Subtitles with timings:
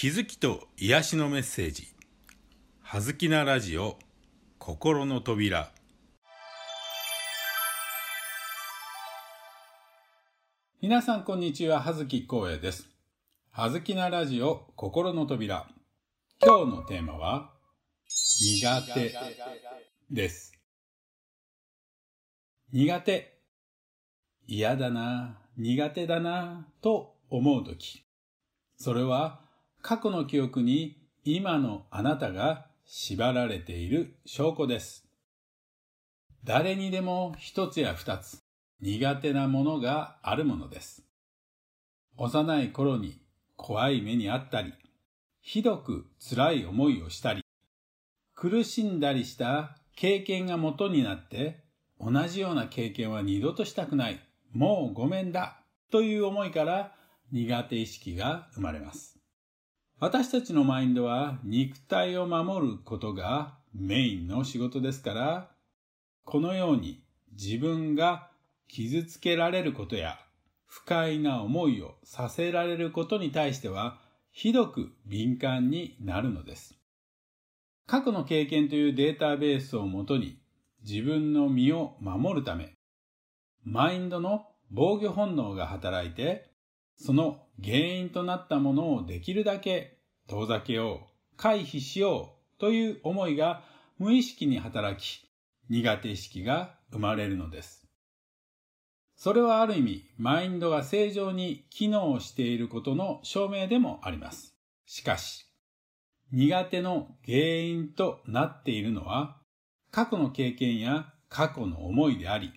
[0.00, 1.88] 気づきと癒しのメッセージ
[2.82, 3.98] 「はずきなラジオ
[4.60, 5.72] 心の扉」
[10.80, 11.80] 皆さんこんにちは。
[11.80, 12.88] 葉月光栄です。
[13.50, 15.68] はずきなラジオ心の扉。
[16.40, 17.52] 今日のテーマは
[18.06, 19.16] 苦手
[20.12, 20.52] です。
[22.70, 23.42] 苦手。
[24.46, 25.42] 嫌だな。
[25.56, 26.68] 苦手だな。
[26.82, 28.04] と思うとき
[28.76, 29.47] それは
[29.82, 35.06] 過去の記憶に今のあなたが縛られている証拠です。
[36.44, 38.38] 誰にでも一つや二つ
[38.80, 41.02] 苦手なものがあるものです。
[42.16, 43.20] 幼い頃に
[43.56, 44.72] 怖い目にあったり、
[45.40, 47.42] ひどく辛い思いをしたり、
[48.34, 51.64] 苦しんだりした経験が元になって、
[52.00, 54.20] 同じような経験は二度としたくない、
[54.52, 55.60] もうごめんだ、
[55.90, 56.94] という思いから
[57.32, 59.17] 苦手意識が生まれます。
[60.00, 65.50] 私たちのマインドは肉体を守ることがメインの仕事ですから、
[66.24, 68.28] このように自分が
[68.68, 70.20] 傷つけられることや
[70.66, 73.98] 不快な思いをさせられることに対しては
[74.30, 76.78] ひどく敏感になるのです。
[77.88, 80.38] 過去の経験というデータベースをもとに
[80.88, 82.72] 自分の身を守るため、
[83.64, 86.47] マインドの防御本能が働いて
[86.98, 93.62] その原因となったものをできるだけ遠ざけよう、回避しようという思いが
[93.98, 95.24] 無意識に働き、
[95.70, 97.88] 苦手意識が生まれるのです。
[99.16, 104.54] それはある意味、マインドが正常に機能していることの証明でもあります。
[104.86, 105.46] しかし、
[106.30, 109.38] 苦手の原因となっているのは、
[109.90, 112.52] 過去の経験や過去の思いであり、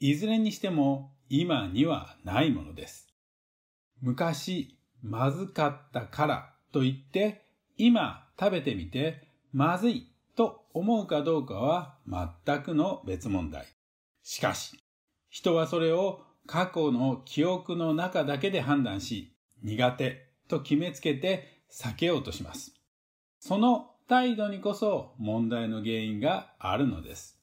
[0.00, 3.05] いずれにしても今にはないものです。
[4.00, 13.66] 昔まずかったからと言って今食べてみてまずいと思うかどうかは全くの別問題。
[14.22, 14.78] しかし、
[15.30, 22.74] 人はそれを過去の記憶の中だけで判断し、苦手と決めつけて避けようとします。
[23.40, 27.40] その態度にこそ問題の原因があるのです。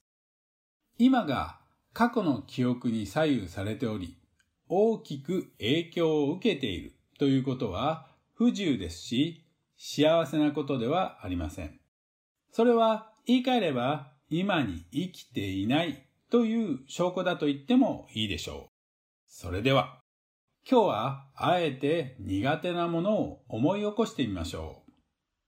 [0.98, 1.60] 今が
[1.94, 4.18] 過去の記憶に左右されており、
[4.76, 9.46] 大きく影響を受けているということは不自由ですし、
[9.78, 11.80] 幸せなことではありません。
[12.52, 18.74] それは言い換えれば今に生きていないという証拠だと言ってもいいでしょう。
[19.28, 20.00] それでは、
[20.68, 24.92] 今日はあえて苦手なものを思い起こしてみましょう。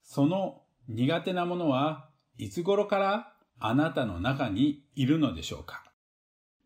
[0.04, 5.84] その苦手なものはいつ頃からあなたの中にいるのでしょうか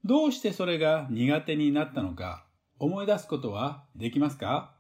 [0.04, 2.49] どうしてそれが苦手になったのか
[2.80, 4.76] 思い出すことはできますか？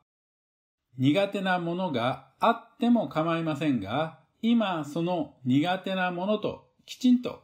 [0.98, 7.42] 苦手なものがあっても構いませんが、今その苦手なものときちんと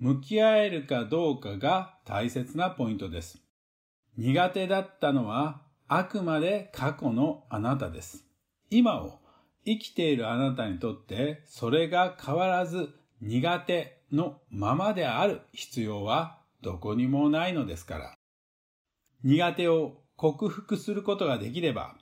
[0.00, 3.38] 向き合えるかどうかが大切なポイントです。
[4.16, 8.24] 苦手だったのはあくまで過去のあなたです。
[8.70, 9.18] 今を
[9.64, 12.88] 生きているあなたにとってそれが変わらず
[13.20, 18.14] 苦手のままである必要はどこにもないのですから。
[19.24, 21.96] 苦手を克服することができれば、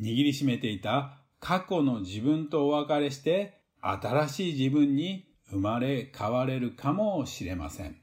[0.00, 7.96] 握りしめていた過去の自分とお別れして、新しい自分に生まれ変われるかもしれません。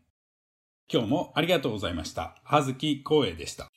[0.91, 2.35] 今日もありがとうございました。
[2.43, 3.68] はずきこうえでした。